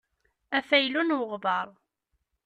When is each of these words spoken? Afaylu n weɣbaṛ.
Afaylu 0.57 1.01
n 1.03 1.15
weɣbaṛ. 1.17 1.67